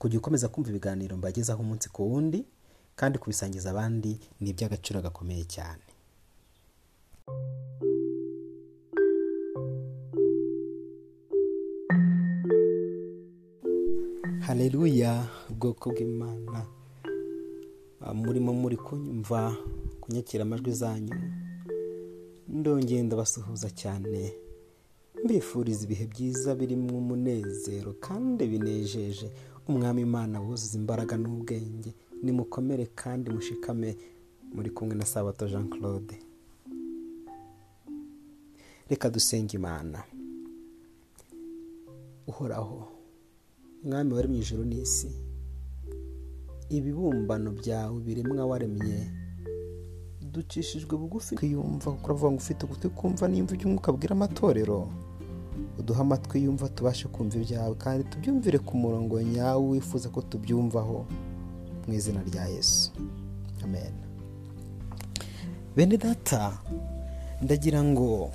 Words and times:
kujya 0.00 0.18
ukomeza 0.20 0.50
kumva 0.52 0.68
ibiganiro 0.72 1.12
mbagezaho 1.20 1.60
umunsi 1.64 1.86
ku 1.94 2.00
wundi 2.10 2.40
kandi 2.98 3.16
kubisangiza 3.20 3.66
abandi 3.70 4.12
ni 4.40 4.48
iby'agaciro 4.52 4.98
gakomeye 5.06 5.44
cyane. 5.54 5.84
Haleluya 14.46 15.12
ubwoko 15.50 15.90
bw'imana. 15.92 16.58
Ah, 18.00 18.14
murimo 18.14 18.50
muri 18.52 18.76
kunyumva 18.76 19.40
kunyakira 20.00 20.42
amajwi 20.44 20.72
zanyu 20.72 21.16
ndongeye 22.48 23.02
ndabasuhuza 23.02 23.68
cyane. 23.80 24.20
Mbifuriza 25.24 25.84
ibihe 25.84 26.06
byiza 26.06 26.54
birimo 26.54 26.98
umunezero 26.98 27.92
kandi 28.06 28.42
binejeje. 28.52 29.28
Umwami 29.68 30.02
imana 30.02 30.40
wuzuza 30.40 30.76
imbaraga 30.78 31.14
n'ubwenge. 31.16 31.90
Nimukomere 32.22 32.86
kandi 33.00 33.30
mushikame. 33.30 33.96
Muri 34.54 34.70
kumwe 34.70 34.94
na 34.94 35.04
sabato 35.06 35.46
jean 35.48 35.68
claude 35.70 36.18
reka 38.90 39.10
dusenge 39.10 39.54
imana. 39.56 40.02
Uhoraho 42.26 42.88
mwami 43.84 44.12
wari 44.14 44.28
mu 44.28 44.34
ijoro 44.42 44.64
n'isi 44.64 45.10
ibibumbano 46.68 47.50
byawe 47.54 48.00
biremwa 48.02 48.46
waremye. 48.46 49.06
Ducishijwe 50.32 50.96
bugufi. 50.98 51.36
Twiyumva 51.36 51.90
uravuga 52.04 52.30
ngo 52.32 52.36
ufite 52.42 52.60
ugutwi 52.66 52.88
kumva 52.90 53.28
n'imva 53.28 53.54
iby'umwuka 53.54 53.88
abwira 53.94 54.12
amatorero. 54.18 54.90
Uduhe 55.80 56.00
amatwi 56.00 56.44
yumva 56.44 56.68
tubashe 56.68 57.08
kumva 57.08 57.36
ibyawe 57.36 57.74
kandi 57.74 58.04
tubyumvire 58.10 58.58
ku 58.58 58.76
murongo 58.76 59.22
nyawo 59.22 59.68
wifuza 59.70 60.08
ko 60.08 60.20
tubyumvaho 60.22 61.06
mu 61.88 61.92
izina 61.94 62.20
rya 62.22 62.44
yesu. 62.46 62.90
Amen. 63.64 63.92
Bene 65.76 65.96
data 65.96 66.58
ndagira 67.42 67.82
ngo 67.82 68.30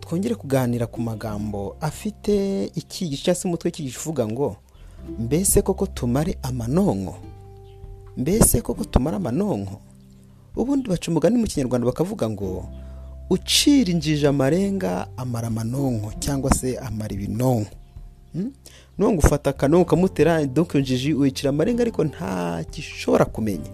twongere 0.00 0.34
kuganira 0.34 0.86
ku 0.86 1.00
magambo 1.00 1.76
afite 1.80 2.66
icyigisho 2.74 3.24
cyangwa 3.24 3.40
se 3.40 3.48
umutwe 3.48 3.66
w'icyigisho 3.68 4.00
uvuga 4.00 4.26
ngo 4.28 4.56
mbese 5.18 5.62
koko 5.62 5.86
tumare 5.86 6.38
amanonko? 6.42 7.14
Mbese 8.16 8.60
koko 8.60 8.84
tumara 8.84 9.16
amanonko? 9.16 9.80
Ubundi 10.56 10.88
baca 10.90 11.08
umugani 11.10 11.38
mu 11.38 11.46
kinyarwanda 11.46 11.86
bakavuga 11.86 12.30
ngo 12.30 12.66
ucira 13.30 13.90
injiji 13.92 14.26
amarenga 14.26 15.08
amara 15.16 15.48
amanonko 15.48 16.12
cyangwa 16.18 16.54
se 16.54 16.78
amara 16.78 17.14
ibinonko 17.14 17.70
Hmm? 18.32 18.52
nubwo 18.98 19.18
ufata 19.18 19.50
akanonko 19.50 19.82
ukamutera 19.82 20.46
donko 20.46 20.72
iyo 20.72 20.80
njiji 20.82 21.14
wicira 21.14 21.50
amarenga 21.50 21.82
ariko 21.82 22.04
nta 22.04 22.64
gishobora 22.72 23.24
kumenya 23.24 23.70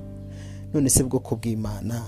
none 0.75 0.89
se 0.91 1.03
bwoko 1.05 1.37
bw'imana 1.37 2.03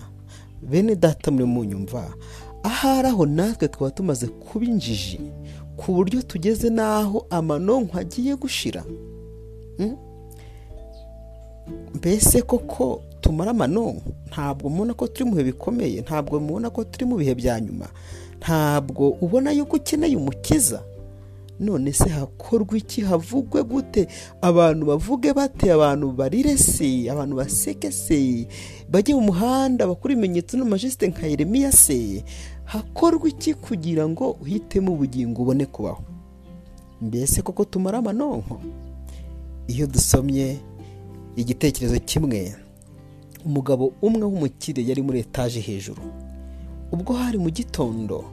bene 0.62 0.96
data 0.96 1.30
muri 1.30 1.44
munyumva 1.44 2.14
ahari 2.62 3.08
aho 3.08 3.26
natwe 3.26 3.68
twaba 3.68 3.90
tumaze 3.90 4.26
kuba 4.26 4.64
injiji 4.64 5.20
ku 5.76 5.92
buryo 5.92 6.22
tugeze 6.22 6.70
n'aho 6.70 7.26
amanonko 7.30 7.98
agiye 7.98 8.36
gushira 8.36 8.84
Hmm? 9.76 9.96
mbese 11.94 12.42
koko 12.42 13.02
tumara 13.28 13.50
amanonko 13.50 14.02
ntabwo 14.32 14.70
mubona 14.70 14.94
ko 14.96 15.06
turi 15.06 15.24
mu 15.28 15.36
bihe 15.36 15.44
bikomeye 15.52 16.00
ntabwo 16.00 16.40
mubona 16.40 16.70
ko 16.72 16.84
turi 16.84 17.04
mu 17.04 17.16
bihe 17.20 17.34
bya 17.36 17.60
nyuma 17.60 17.88
ntabwo 18.40 19.08
ubona 19.20 19.52
yuko 19.52 19.76
ukeneye 19.76 20.16
umukiza. 20.16 20.80
None 21.60 21.92
se 21.92 22.08
hakorwa 22.08 22.78
iki? 22.78 23.00
Havugwe 23.02 23.62
gute? 23.64 24.06
Abantu 24.40 24.86
bavuge 24.86 25.32
bate? 25.34 25.72
Abantu 25.72 26.12
barire 26.12 26.56
se? 26.56 27.10
Abantu 27.10 27.36
baseke 27.36 27.90
se? 27.92 28.46
Bajye 28.88 29.14
mu 29.14 29.20
muhanda 29.20 29.86
bakora 29.86 30.14
ibimenyetso 30.14 30.56
n'amajisite 30.56 31.08
nka 31.10 31.26
yeremiya 31.26 31.72
se? 31.72 32.22
Hakorwa 32.64 33.28
iki 33.28 33.54
kugira 33.54 34.08
ngo 34.08 34.30
uhitemo 34.40 34.92
ubugingo 34.92 35.42
ubone 35.42 35.66
kubaho? 35.66 36.02
Mbese 37.02 37.42
koko 37.42 37.64
tumara 37.64 37.98
amanonko 37.98 38.60
iyo 39.66 39.86
dusomye 39.86 40.56
igitekerezo 41.36 41.98
kimwe. 42.06 42.54
Umugabo 43.44 43.92
umwe 44.02 44.24
w'umukire 44.24 44.82
yari 44.86 45.02
muri 45.02 45.18
etaje 45.20 45.60
hejuru. 45.60 46.02
Ubwo 46.92 47.12
hari 47.12 47.38
mu 47.38 47.50
gitondo 47.50 48.24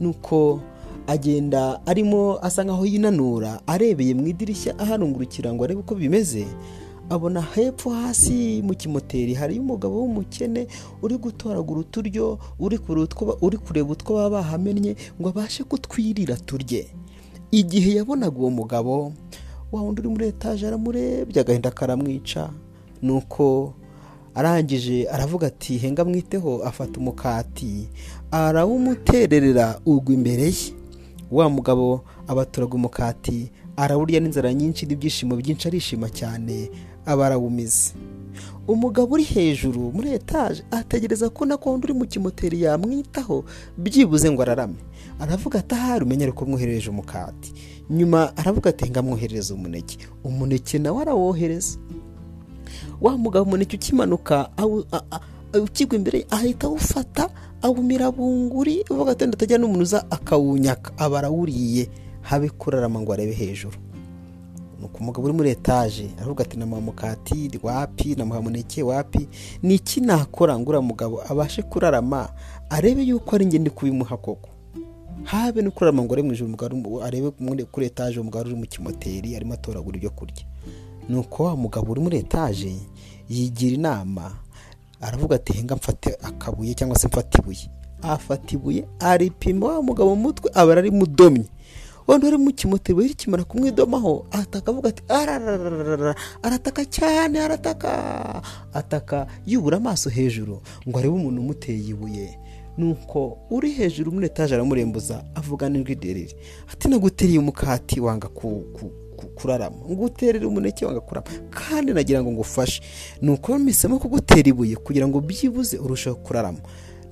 nuko 0.00 0.60
agenda 1.06 1.80
arimo 1.86 2.38
asa 2.42 2.64
nkaho 2.64 2.86
yinanura 2.86 3.60
arebeye 3.66 4.14
mu 4.14 4.26
idirishya 4.26 4.78
aharungurukira 4.78 5.52
ngo 5.52 5.64
arebe 5.64 5.80
uko 5.80 5.94
bimeze 5.94 6.46
abona 7.10 7.40
hepfo 7.42 7.90
hasi 7.90 8.62
mu 8.64 8.74
kimoteri 8.74 9.34
hariyo 9.34 9.60
umugabo 9.62 10.00
w'umukene 10.00 10.66
uri 11.02 11.16
gutoragura 11.16 11.80
uturyo 11.80 12.38
uri 12.58 13.58
kureba 13.58 13.90
utwo 13.92 14.14
baba 14.16 14.30
bahamennye 14.40 14.96
ngo 15.20 15.28
abashe 15.28 15.64
kutwirira 15.64 16.36
turye. 16.36 16.88
Igihe 17.50 17.94
yabonaga 18.00 18.36
uwo 18.38 18.50
mugabo 18.50 19.12
wa 19.72 19.82
wundi 19.82 20.00
uri 20.00 20.08
muri 20.08 20.26
etaje 20.26 20.66
aramurebye 20.66 21.40
agahinda 21.40 21.70
karamwica 21.70 22.48
nuko 23.02 23.74
arangije 24.34 25.06
aravuga 25.08 25.46
ati 25.46 25.78
henga 25.78 26.04
mwiteho 26.04 26.62
afata 26.64 27.00
umukati 27.00 27.88
arawumutererera 28.30 29.80
ugwa 29.86 30.14
imbere 30.14 30.42
ye. 30.42 30.74
Wa 31.30 31.48
mugabo 31.50 32.04
abaturaga 32.28 32.74
umukati 32.74 33.50
arawurya 33.76 34.20
n'inzara 34.20 34.54
nyinshi 34.54 34.86
n'ibyishimo 34.86 35.36
byinshi 35.36 35.68
arishima 35.68 36.08
cyane 36.10 36.70
aba 37.06 37.26
arawumize. 37.26 37.92
Umugabo 38.68 39.14
uri 39.14 39.24
hejuru 39.24 39.92
muri 39.92 40.12
etaje 40.12 40.62
ategereza 40.70 41.28
ko 41.30 41.44
na 41.44 41.56
wundi 41.56 41.84
uri 41.86 41.94
mu 41.94 42.06
kimoteri 42.06 42.62
yamwitaho 42.62 43.44
byibuze 43.78 44.30
ngo 44.30 44.42
ararame. 44.42 44.78
Aravuga 45.20 45.58
ati 45.58 45.74
ahari 45.74 46.04
umenyere 46.04 46.32
ko 46.32 46.44
mwoherereje 46.46 46.90
umukati. 46.90 47.52
Nyuma 47.90 48.36
aravuga 48.36 48.70
ati 48.70 48.90
ngamwoherereza 48.90 49.54
umuneke. 49.54 49.98
Umuneke 50.24 50.78
nawe 50.78 51.02
arawohereza. 51.02 51.78
Wa 53.00 53.18
mugabo 53.18 53.44
umuneke 53.46 53.76
ukimanuka 53.76 54.50
ukigwa 55.62 55.96
imbere 55.96 56.26
ahita 56.30 56.66
awufata 56.66 57.30
awumira 57.62 58.10
bunguri 58.10 58.84
uvuga 58.90 59.12
ati 59.12 59.26
ndatajya 59.26 59.58
n'umuntu 59.58 59.82
uza 59.82 60.10
akawunyaka. 60.10 60.98
Aba 60.98 61.18
arawuriye 61.18 61.88
habe 62.22 62.48
kurarama 62.50 63.00
ngo 63.00 63.12
arebe 63.12 63.32
hejuru. 63.32 63.76
Nuko 64.80 64.98
umugabo 64.98 65.24
uri 65.24 65.32
muri 65.36 65.50
etaje 65.50 66.10
aravuga 66.18 66.44
ati 66.44 66.56
namuha 66.58 66.80
mukati 66.80 67.50
wapi? 67.62 68.14
Namuha 68.14 68.42
muneke 68.42 68.82
wapi? 68.82 69.28
Ni 69.62 69.74
iki 69.74 70.00
nakora 70.00 70.58
ngo 70.58 70.68
uriya 70.70 70.82
mugabo? 70.82 71.22
Abashe 71.28 71.62
kurarama 71.62 72.28
arebe 72.70 73.02
yuko 73.02 73.34
ari 73.36 73.44
njye 73.44 73.58
ndi 73.58 73.70
kubimuha 73.70 74.16
koko. 74.16 74.48
Habe 75.24 75.62
no 75.62 75.70
kurarama 75.70 76.02
ngo 76.02 76.12
arebe 76.12 76.28
mu 76.28 76.34
ijoro 76.34 77.02
arebe 77.04 77.30
kuri 77.70 77.86
etaje 77.86 78.20
umugabo 78.20 78.44
uri 78.46 78.54
mu 78.54 78.66
kimoteri 78.66 79.36
arimo 79.36 79.54
atoragura 79.54 79.96
ibyo 79.96 80.10
kurya. 80.10 80.44
Nuko 81.08 81.44
wa 81.44 81.56
mugabo 81.56 81.92
uri 81.92 82.00
muri 82.00 82.16
etaje 82.18 82.76
yigira 83.28 83.74
inama 83.74 84.32
aravuga 85.00 85.36
ati 85.36 85.52
henga 85.52 85.76
mfate 85.76 86.16
akabuye 86.22 86.74
cyangwa 86.74 86.98
se 86.98 87.06
mfate 87.08 87.38
ibuye. 87.38 87.70
Afata 88.02 88.54
ibuye 88.54 88.84
aripima 89.00 89.66
wa 89.66 89.82
mugabo 89.82 90.16
mu 90.16 90.22
mutwe 90.22 90.50
aba 90.54 90.72
aramudomye 90.72 91.44
wenda 92.08 92.28
uri 92.28 92.36
mu 92.36 92.52
kimoteri 92.52 92.98
we 92.98 93.08
kimara 93.08 93.44
kumwidomaho 93.44 94.26
ataka 94.30 94.70
avuga 94.70 94.88
ati 94.88 95.02
ararararara 95.08 96.14
arataka 96.42 96.84
cyane 96.84 97.40
arataka. 97.40 98.42
Ataka 98.72 99.26
yubura 99.46 99.76
amaso 99.76 100.10
hejuru 100.10 100.60
ngo 100.88 100.98
arebe 100.98 101.14
umuntu 101.14 101.40
umuteye 101.40 101.78
ibuye. 101.88 102.38
Nuko 102.78 103.38
uri 103.50 103.70
hejuru 103.72 104.12
muri 104.12 104.26
etaje 104.26 104.54
aramurembuza 104.54 105.24
avuga 105.34 105.68
n'ijwi 105.68 105.94
rirerire. 105.94 106.36
Ati 106.72 106.88
naguteriye 106.88 107.38
umukati 107.38 108.00
wanga 108.00 108.28
ku, 108.28 108.64
ku, 109.34 109.40
ku, 109.40 109.40
kurarama 109.40 109.76
nguterere 109.90 110.46
umuneke 110.46 110.86
wanga 110.86 111.00
kurama 111.00 111.26
kandi 111.50 111.92
nagira 111.92 112.22
ngo 112.22 112.32
ngufashe. 112.32 112.82
Nuko 113.22 113.58
mpisemo 113.58 113.98
kugutera 113.98 114.48
ibuye 114.48 114.76
kugira 114.76 115.08
ngo 115.08 115.20
byibuze 115.20 115.78
urusheho 115.78 116.16
kurarama 116.16 116.58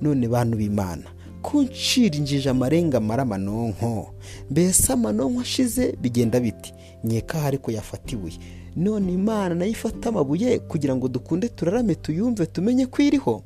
none 0.01 0.27
bantu 0.27 0.57
b'imana 0.57 1.03
kuncira 1.41 2.15
injiji 2.15 2.49
amarenga 2.49 2.97
amara 2.97 3.23
amanonko. 3.23 4.13
Mbese 4.51 4.93
amanonko 4.93 5.41
ashize 5.41 5.91
bigenda 6.01 6.39
biti. 6.39 6.73
Nkeka 7.03 7.43
ariko 7.43 7.71
yafata 7.71 8.13
ibuye. 8.15 8.39
None 8.75 9.13
imana 9.13 9.55
na 9.55 9.65
yo 9.65 9.71
ifata 9.71 10.09
amabuye 10.09 10.59
kugira 10.59 10.95
ngo 10.95 11.07
dukunde 11.07 11.49
turarame 11.49 11.95
tuyumve 11.95 12.45
tumenye 12.45 12.85
ko 12.85 13.01
iriho. 13.01 13.43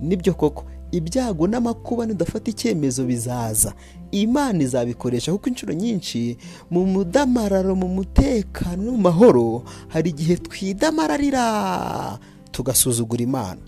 Nibyo 0.00 0.34
koko. 0.34 0.64
Ibyago 0.92 1.46
n'amakuba 1.46 2.06
nidafata 2.06 2.50
icyemezo 2.50 3.04
bizaza. 3.04 3.74
Imana 4.10 4.62
izabikoresha 4.62 5.32
kuko 5.32 5.48
inshuro 5.48 5.72
nyinshi 5.74 6.36
mu 6.70 6.86
mudamararo 6.86 7.74
mu 7.74 7.88
mutekano 7.88 8.82
no 8.82 8.92
mu 8.92 8.98
mahoro 8.98 9.64
hari 9.88 10.10
igihe 10.10 10.36
twidamararira 10.36 12.18
tugasuzugura 12.52 13.22
imana. 13.22 13.60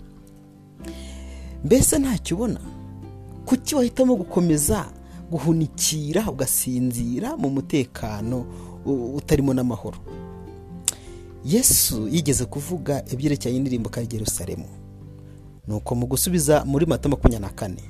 Mbese 1.65 1.99
ntacyo 1.99 2.35
ubona? 2.37 2.59
Kuki 3.45 3.75
wahitamo 3.75 4.15
gukomeza 4.15 4.85
guhunikira 5.31 6.29
ugasinzira 6.29 7.37
mu 7.37 7.49
mutekano 7.49 8.45
utarimo 9.17 9.53
n'amahoro? 9.53 9.97
Yesu 11.45 12.07
yigeze 12.07 12.45
kuvuga 12.45 13.01
ibyerekeranye 13.11 13.57
n'indirimbo 13.59 13.89
ka 13.89 14.01
Yerusalemu. 14.01 14.65
Nuko 15.67 15.95
mu 15.95 16.05
gusubiza 16.07 16.63
muri 16.65 16.85
mata 16.85 17.09
makumyabiri 17.09 17.41
na 17.41 17.49
kane. 17.49 17.83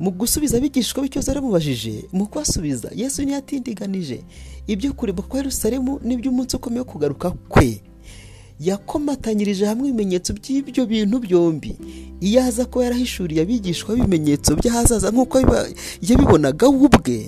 Mu 0.00 0.10
gusubiza 0.10 0.56
abigishwa 0.56 1.02
b'ikibazo 1.02 1.30
baramubajije 1.32 2.04
mu 2.12 2.26
kubasubiza 2.26 2.90
yesu 2.94 3.22
ntiyatindiganije 3.22 4.20
ibyo 4.66 4.92
kureba 4.92 5.22
kwa 5.22 5.38
Yerusalemu 5.38 6.00
n'iby'umunsi 6.04 6.56
ukomeye 6.56 6.80
wo 6.80 6.84
kugaruka 6.92 7.30
kwe. 7.48 7.80
Yakomatanyirije 8.60 9.66
hamwe 9.66 9.88
ibimenyetso 9.88 10.32
by'ibyo 10.32 10.86
bintu 10.86 11.18
byombi. 11.20 11.76
Iyo 12.20 12.40
aza 12.44 12.64
kuba 12.64 12.84
yarahishuriye 12.84 13.42
abigishwa 13.44 13.94
b'ibimenyetso 13.94 14.56
by'ahazaza 14.56 15.10
nk'uko 15.12 15.36
yabibonaga 16.08 16.68
we 16.68 16.76
ubwe. 16.88 17.18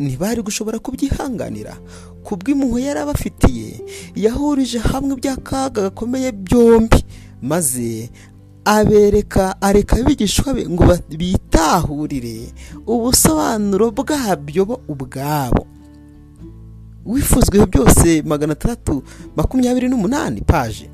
Ntibari 0.00 0.40
gushobora 0.42 0.78
kubyihanganira. 0.80 1.76
Ku 2.24 2.36
bw'impuhwe 2.40 2.80
yari 2.88 3.00
abafitiye 3.04 3.68
yahurije 4.16 4.78
hamwe 4.80 5.12
iby'akaga 5.16 5.82
gakomeye 5.92 6.32
byombi. 6.32 7.00
Maze 7.42 8.08
abereka 8.68 9.56
areka 9.62 9.96
abigishwa 9.96 10.54
be 10.54 10.68
ngo 10.68 10.84
bitahurire 11.16 12.52
ubusobanuro 12.86 13.90
bwabyo 13.96 14.62
bo 14.68 14.76
ubwabo. 14.88 15.64
Wifuzwe 17.06 17.66
byose 17.66 18.22
magana 18.22 18.52
atandatu 18.52 19.02
makumyabiri 19.36 19.88
n'umunani 19.88 20.40
paje 20.44 20.90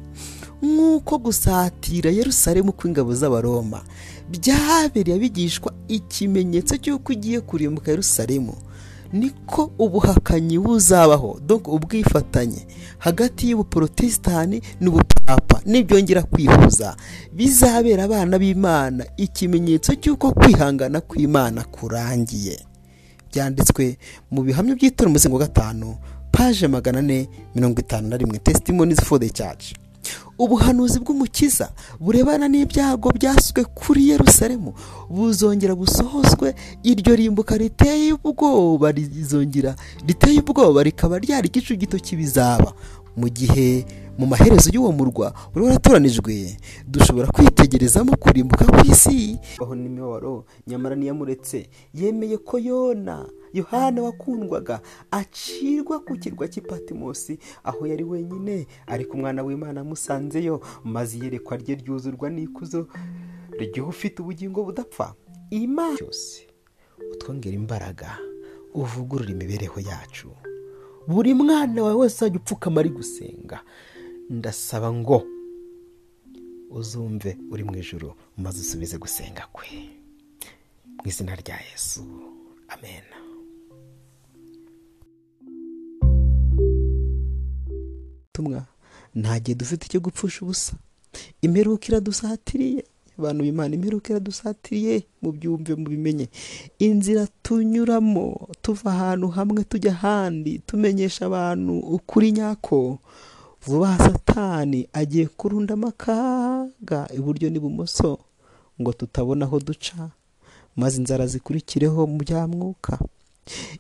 nk'uko 0.63 1.19
gusatira 1.19 2.11
Yerusalemu 2.15 2.71
kw'ingabo 2.73 3.11
z'abaroma 3.15 3.83
byabereye 4.31 5.17
abigishwa 5.19 5.75
ikimenyetso 5.91 6.79
cy'uko 6.79 7.13
ugiye 7.13 7.41
kurimbuka 7.43 7.91
Yerusalemu. 7.91 8.55
Niko 9.15 9.71
ubuhakanyi 9.79 10.59
buzabaho. 10.59 11.41
Dore 11.47 11.63
ubwifatanye. 11.67 12.67
Hagati 12.99 13.51
y'ubuporotesitanti 13.51 14.63
n'ubupapa. 14.81 15.61
Nibyongera 15.67 16.23
kwihuza. 16.23 16.97
Bizabera 17.33 18.05
abana 18.05 18.39
b'imana. 18.39 19.07
Ikimenyetso 19.17 19.95
cy'uko 19.95 20.33
kwihangana 20.33 21.01
kw'imana 21.01 21.65
kurangiye. 21.65 22.59
Byanditswe 23.31 23.99
mu 24.31 24.43
bihamya 24.43 24.75
by'itora 24.75 25.09
umuzingo 25.11 25.37
wa 25.39 25.47
gatanu 25.47 25.97
paje 26.33 26.69
magana 26.69 26.99
ane 26.99 27.29
mirongo 27.55 27.81
itanu 27.81 28.09
na 28.09 28.17
rimwe. 28.17 28.39
Testimonies 28.39 29.01
for 29.01 29.21
the 29.21 29.31
church. 29.31 29.75
Ubuhanuzi 30.39 30.99
bw'umukiza 31.01 31.73
burebana 32.01 32.49
n'ibyago 32.49 33.11
byaswe 33.15 33.65
kuri 33.65 34.09
Yerusalemu 34.11 34.75
buzongera 35.11 35.75
busohozwe 35.75 36.55
iryo 36.83 37.17
rimbuka 37.17 37.57
riteye 37.57 38.13
ubwoba 38.25 38.93
rizongera 38.93 39.75
riteye 40.07 40.41
ubwoba 40.41 40.83
rikaba 40.83 41.19
ryari 41.19 41.49
igicu 41.49 41.77
gito 41.77 41.99
kibizaba. 41.99 42.73
Mu 43.17 43.29
gihe 43.29 43.85
mu 44.19 44.27
maherezo 44.27 44.71
y'uwo 44.75 44.93
murwa 44.93 45.35
wari 45.55 45.67
waratoranijwe 45.67 46.57
dushobora 46.87 47.27
kwitegerezamo 47.35 48.17
kurimbuka 48.17 48.65
kw'isi 48.65 49.39
aho 49.63 49.75
n'imibabaro 49.75 50.45
nyamara 50.67 50.95
niyamuretse 50.97 51.67
yemeye 51.95 52.39
ko 52.39 52.59
yona 52.59 53.27
yohana 53.55 54.03
wakundwaga 54.03 54.81
acirwa 55.11 56.01
ku 56.01 56.15
kirwa 56.19 56.49
cy'ipatimosi 56.49 57.39
aho 57.65 57.87
yari 57.87 58.05
wenyine. 58.05 58.67
Ariko 58.87 59.15
umwana 59.17 59.43
w'imana 59.43 59.81
amusanzeyo 59.81 60.61
maze 60.85 61.19
iyerekwa 61.19 61.57
rye 61.57 61.75
ryuzurwa 61.75 62.31
n'ikuzo 62.31 62.87
ry'uwo 63.59 63.89
ufite 63.95 64.23
ubugingo 64.23 64.65
budapfa. 64.65 65.15
Imana 65.51 65.97
cyose 65.99 66.47
utwongera 67.15 67.55
imbaraga 67.55 68.19
uvugurura 68.75 69.31
imibereho 69.31 69.81
yacu. 69.81 70.31
Buri 71.09 71.35
mwana 71.35 71.83
wawe 71.83 71.95
wese 72.03 72.25
wajya 72.25 72.39
upfukama 72.41 72.81
ari 72.81 72.91
gusenga. 72.91 73.59
Ndasaba 74.31 74.89
ngo 74.93 75.19
uzumve 76.71 77.31
uri 77.53 77.63
mu 77.65 77.75
ijoro 77.83 78.09
maze 78.43 78.59
usubize 78.65 78.97
gusenga 78.99 79.43
kwe. 79.55 79.69
Mu 80.99 81.05
izina 81.11 81.33
rya 81.43 81.57
yesu 81.71 82.01
amen. 82.75 83.05
Nta 89.15 89.39
gihe 89.41 89.55
dufite 89.55 89.87
icyo 89.87 90.01
gupfusha 90.01 90.39
ubusa. 90.43 90.73
Imperuka 91.43 91.85
iradusatiriye. 91.89 92.83
Abantu 93.19 93.43
b'imana 93.45 93.75
imperuka 93.75 94.11
iradusatiriye 94.13 95.05
mu 95.23 95.33
byumve 95.33 95.75
mu 95.75 95.87
bimenye. 95.89 96.27
Inzira 96.79 97.27
tunyuramo 97.43 98.49
tuva 98.63 98.91
ahantu 98.93 99.29
hamwe 99.29 99.65
tujya 99.65 99.93
ahandi 99.93 100.59
tumenyesha 100.67 101.27
abantu 101.27 101.79
ukuri 101.79 102.33
nyako. 102.33 102.99
Vuba 103.67 103.99
satani 103.99 104.89
agiye 104.93 105.27
kurundamo 105.27 105.89
akaga 105.89 107.09
iburyo 107.17 107.51
n'ibumoso 107.51 108.19
ngo 108.81 108.93
tutabona 108.93 109.45
aho 109.47 109.61
duca 109.61 110.11
maze 110.77 110.99
inzara 111.01 111.27
zikurikireho 111.27 112.07
mu 112.07 112.19
bya 112.19 112.47
mwuka. 112.47 112.99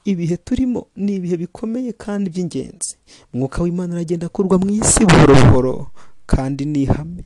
Ibihe 0.05 0.37
turimo 0.37 0.87
ni 0.97 1.15
ibihe 1.17 1.37
bikomeye 1.37 1.93
kandi 1.93 2.31
by'ingenzi. 2.31 2.97
Mwuka 3.33 3.63
w'imana 3.63 3.95
aragenda 3.95 4.27
akurwa 4.27 4.59
mu 4.59 4.71
isi 4.71 5.05
buhoro 5.05 5.35
buhoro 5.35 5.75
kandi 6.27 6.65
ni 6.65 6.83
ihame. 6.83 7.25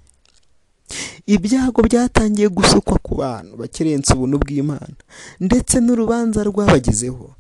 Ibyago 1.29 1.83
byatangiye 1.85 2.49
gusukwa 2.49 2.97
ku 3.05 3.15
bantu 3.21 3.53
bakerensa 3.61 4.15
ubuntu 4.17 4.37
bw'imana. 4.43 4.97
Ndetse 5.41 5.77
n'urubanza 5.85 6.41
rwabagezeho 6.49 7.37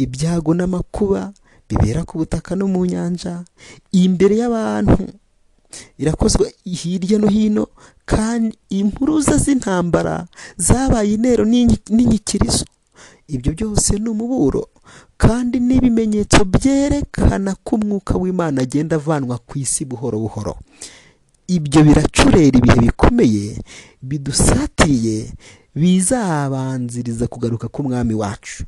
ibyago 0.00 0.50
n'amakuba 0.56 1.32
bibera 1.68 2.00
ku 2.08 2.18
butaka 2.24 2.56
no 2.56 2.64
mu 2.72 2.80
nyanja 2.88 3.44
imbere 3.92 4.34
y'abantu. 4.40 5.04
Irakozwe 6.00 6.54
hirya 6.64 7.18
no 7.20 7.28
hino 7.28 7.64
kandi 8.08 8.56
impuruza 8.72 9.36
z'intambara 9.36 10.24
zabaye 10.56 11.12
intero 11.20 11.44
n'inyikirizo 11.44 12.64
ibyo 13.28 13.50
byose 13.52 13.98
ni 13.98 14.08
umuburo 14.08 14.70
kandi 15.18 15.58
n'ibimenyetso 15.60 16.40
byerekana 16.46 17.58
ko 17.66 17.76
umwuka 17.76 18.14
w'imana 18.16 18.62
agenda 18.62 18.96
avanwa 18.96 19.36
ku 19.42 19.58
isi 19.58 19.84
buhoro 19.84 20.16
buhoro. 20.24 20.54
Ibyo 21.46 21.84
biracurera 21.84 22.58
ibihe 22.58 22.80
bikomeye 22.80 23.58
bidusatiriye 24.02 25.32
bizabanziriza 25.74 27.26
kugaruka 27.26 27.68
k'umwami 27.68 28.14
wacu. 28.14 28.64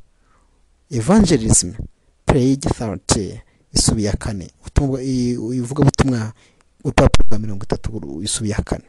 Evangelism 0.91 1.71
page 2.25 2.69
thirty 2.77 3.39
isubiye 3.73 4.11
kane. 4.11 4.51
Ivugabutumwa 5.53 6.33
urupapuro 6.83 7.25
rwa 7.29 7.39
mirongo 7.39 7.63
itatu 7.63 8.21
isubiye 8.23 8.55
kane. 8.55 8.85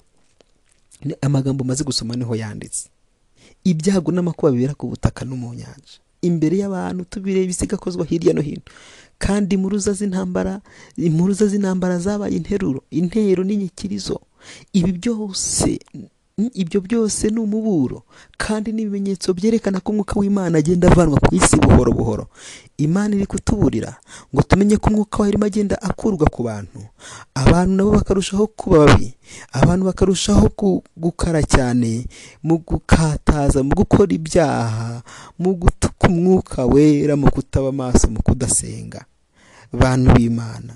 Amagambo 1.21 1.65
maze 1.65 1.85
gusoma 1.85 2.17
ni 2.17 2.25
ho 2.25 2.35
yanditse. 2.37 2.89
Ibyago 3.65 4.13
n'amakuba 4.13 4.53
bibera 4.53 4.75
ku 4.75 4.87
butaka 4.89 5.25
no 5.25 5.37
mu 5.37 5.55
nyanja. 5.55 5.99
Imbere 6.23 6.57
y'abantu 6.59 7.05
tubireba 7.11 7.51
isigakozwa 7.51 8.05
hirya 8.05 8.33
no 8.35 8.41
hino. 8.43 8.63
Kandi 9.19 9.55
impuruza 9.55 9.93
z'intambara 9.93 10.61
impuruza 10.97 11.47
z'intambara 11.47 11.99
zabaye 11.99 12.37
interuro 12.37 12.83
intero 12.91 13.45
n'inyikirizo. 13.45 14.21
Ibi 14.73 14.93
byose 14.93 15.79
ibyo 16.55 16.81
byose 16.81 17.29
ni 17.29 17.37
umuburo 17.41 18.03
kandi 18.41 18.73
n'ibimenyetso 18.73 19.35
byerekana 19.37 19.81
ko 19.85 19.93
umwuka 19.93 20.17
w'imana 20.21 20.57
agenda 20.59 20.89
avanwa 20.89 21.21
ku 21.21 21.35
isi 21.37 21.57
buhoro 21.61 21.93
buhoro. 21.93 22.27
Imana 22.81 23.13
iri 23.17 23.27
kutuburira 23.29 24.01
ngo 24.33 24.43
tumenye 24.43 24.77
ko 24.81 24.89
umwuka 24.89 25.19
wayo 25.21 25.29
arimo 25.37 25.45
agenda 25.45 25.77
akurwa 25.83 26.25
ku 26.33 26.43
bantu. 26.49 26.81
Abantu 27.37 27.73
nabo 27.77 27.91
bakarushaho 27.93 28.47
kuba 28.57 28.87
babi 28.89 29.13
abantu 29.53 29.85
bakarushaho 29.85 30.49
gukara 30.97 31.43
cyane 31.45 32.09
mu 32.43 32.57
gukataza 32.65 33.61
mu 33.63 33.77
gukora 33.77 34.09
ibyaha 34.17 35.03
mu 35.39 35.53
gutuka 36.01 36.09
umwuka 36.09 36.65
wera 36.67 37.17
mu 37.17 37.31
kutaba 37.31 37.69
amaso 37.69 38.09
mu 38.09 38.23
kudasenga. 38.23 39.05
Bantu 39.73 40.15
b'imana 40.15 40.75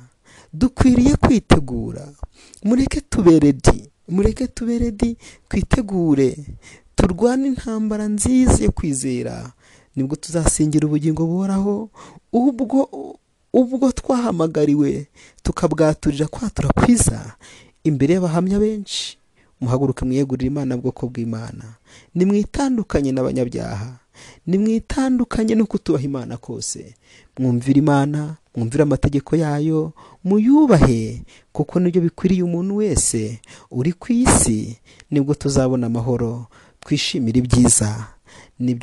dukwiriye 0.53 1.17
kwitegura. 1.17 2.09
Mureke 2.65 3.01
tuberedi 3.01 3.89
mureke 4.09 4.47
tuberedi 4.47 5.17
twitegure. 5.49 6.37
Turwane 6.95 7.47
intambara 7.49 8.07
nziza 8.09 8.65
yo 8.65 8.71
kwizera. 8.73 9.53
Nibwo 9.97 10.17
tuzasingira 10.17 10.87
ubugingo 10.87 11.27
buhoraho 11.27 11.91
ubwo 12.33 12.89
ubwo 13.53 13.93
twahamagariwe 13.93 15.07
tukabwaturira 15.43 16.27
kwatura 16.27 16.69
kwiza 16.69 17.35
imbere 17.85 18.15
y'abahamya 18.15 18.59
benshi 18.59 19.19
muhaguruke 19.61 20.05
mwiyegurire 20.05 20.47
imana 20.51 20.77
bwoko 20.77 21.07
bw'imana. 21.09 21.65
Nimwitandukanye 22.15 23.13
n'abanyabyaha. 23.13 23.99
Nimwitandukanye 24.47 25.55
no 25.55 25.67
kutubaha 25.67 26.05
imana 26.05 26.37
kose. 26.37 26.95
Mwumvire 27.39 27.79
imana 27.79 28.37
mwumvire 28.57 28.83
amategeko 28.83 29.37
yayo 29.37 29.93
muyubahe 30.25 31.23
kuko 31.53 31.81
ni 31.81 31.91
byo 31.91 32.01
bikwiriye 32.03 32.43
umuntu 32.43 32.77
wese 32.77 33.41
uri 33.71 33.93
ku 33.93 34.13
isi 34.13 34.79
ni 35.11 35.21
bwo 35.21 35.35
tuzabona 35.35 35.87
amahoro. 35.87 36.47
Twishimire 36.81 37.39
ibyiza. 37.39 38.07
Nibyo 38.59 38.83